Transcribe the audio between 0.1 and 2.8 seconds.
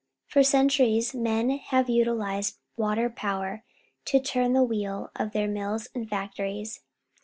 For centuries men have utilized